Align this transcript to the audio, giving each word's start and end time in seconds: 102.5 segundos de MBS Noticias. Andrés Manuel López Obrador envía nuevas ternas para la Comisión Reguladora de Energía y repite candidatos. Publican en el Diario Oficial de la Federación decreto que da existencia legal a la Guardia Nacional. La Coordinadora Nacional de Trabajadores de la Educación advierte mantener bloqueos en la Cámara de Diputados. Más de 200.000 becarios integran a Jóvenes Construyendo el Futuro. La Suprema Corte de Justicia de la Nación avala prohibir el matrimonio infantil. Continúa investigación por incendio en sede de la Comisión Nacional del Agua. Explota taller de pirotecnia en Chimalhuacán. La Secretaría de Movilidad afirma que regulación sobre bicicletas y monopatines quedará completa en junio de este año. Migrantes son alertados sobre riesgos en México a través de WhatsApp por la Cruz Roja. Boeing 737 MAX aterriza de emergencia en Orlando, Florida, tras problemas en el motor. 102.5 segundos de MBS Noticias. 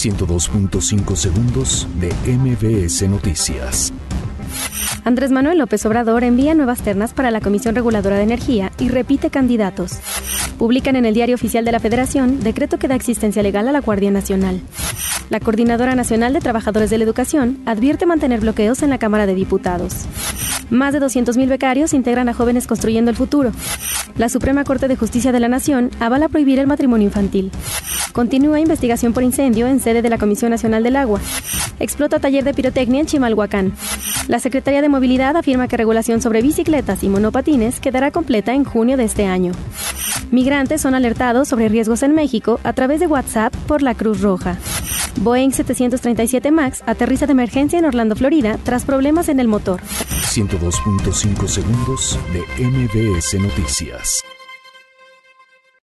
102.5 0.00 1.14
segundos 1.14 1.86
de 2.00 2.08
MBS 2.26 3.06
Noticias. 3.06 3.92
Andrés 5.04 5.30
Manuel 5.30 5.58
López 5.58 5.84
Obrador 5.84 6.24
envía 6.24 6.54
nuevas 6.54 6.80
ternas 6.80 7.12
para 7.12 7.30
la 7.30 7.42
Comisión 7.42 7.74
Reguladora 7.74 8.16
de 8.16 8.22
Energía 8.22 8.72
y 8.78 8.88
repite 8.88 9.28
candidatos. 9.28 9.98
Publican 10.56 10.96
en 10.96 11.04
el 11.04 11.12
Diario 11.12 11.34
Oficial 11.34 11.66
de 11.66 11.72
la 11.72 11.80
Federación 11.80 12.40
decreto 12.40 12.78
que 12.78 12.88
da 12.88 12.94
existencia 12.94 13.42
legal 13.42 13.68
a 13.68 13.72
la 13.72 13.80
Guardia 13.80 14.10
Nacional. 14.10 14.62
La 15.28 15.38
Coordinadora 15.38 15.94
Nacional 15.94 16.32
de 16.32 16.40
Trabajadores 16.40 16.88
de 16.88 16.96
la 16.96 17.04
Educación 17.04 17.58
advierte 17.66 18.06
mantener 18.06 18.40
bloqueos 18.40 18.82
en 18.82 18.88
la 18.88 18.98
Cámara 18.98 19.26
de 19.26 19.34
Diputados. 19.34 20.06
Más 20.70 20.94
de 20.94 21.00
200.000 21.02 21.46
becarios 21.46 21.92
integran 21.92 22.30
a 22.30 22.34
Jóvenes 22.34 22.66
Construyendo 22.66 23.10
el 23.10 23.18
Futuro. 23.18 23.52
La 24.16 24.30
Suprema 24.30 24.64
Corte 24.64 24.88
de 24.88 24.96
Justicia 24.96 25.30
de 25.30 25.40
la 25.40 25.48
Nación 25.48 25.90
avala 26.00 26.28
prohibir 26.28 26.58
el 26.58 26.66
matrimonio 26.66 27.06
infantil. 27.06 27.50
Continúa 28.12 28.60
investigación 28.60 29.12
por 29.12 29.22
incendio 29.22 29.66
en 29.66 29.80
sede 29.80 30.02
de 30.02 30.10
la 30.10 30.18
Comisión 30.18 30.50
Nacional 30.50 30.82
del 30.82 30.96
Agua. 30.96 31.20
Explota 31.78 32.18
taller 32.18 32.44
de 32.44 32.54
pirotecnia 32.54 33.00
en 33.00 33.06
Chimalhuacán. 33.06 33.72
La 34.28 34.40
Secretaría 34.40 34.82
de 34.82 34.88
Movilidad 34.88 35.36
afirma 35.36 35.68
que 35.68 35.76
regulación 35.76 36.20
sobre 36.20 36.42
bicicletas 36.42 37.02
y 37.02 37.08
monopatines 37.08 37.80
quedará 37.80 38.10
completa 38.10 38.52
en 38.52 38.64
junio 38.64 38.96
de 38.96 39.04
este 39.04 39.26
año. 39.26 39.52
Migrantes 40.30 40.80
son 40.80 40.94
alertados 40.94 41.48
sobre 41.48 41.68
riesgos 41.68 42.02
en 42.02 42.14
México 42.14 42.60
a 42.62 42.72
través 42.72 43.00
de 43.00 43.06
WhatsApp 43.06 43.54
por 43.66 43.82
la 43.82 43.94
Cruz 43.94 44.20
Roja. 44.20 44.56
Boeing 45.16 45.50
737 45.50 46.50
MAX 46.50 46.82
aterriza 46.86 47.26
de 47.26 47.32
emergencia 47.32 47.78
en 47.78 47.84
Orlando, 47.84 48.16
Florida, 48.16 48.58
tras 48.62 48.84
problemas 48.84 49.28
en 49.28 49.40
el 49.40 49.48
motor. 49.48 49.80
102.5 49.82 51.48
segundos 51.48 52.18
de 52.32 52.64
MBS 52.64 53.34
Noticias. 53.40 54.22